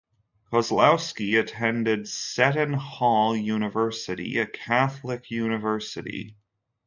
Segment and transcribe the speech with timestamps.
[0.51, 6.37] Kozlowski attended Seton Hall University, a Catholic university.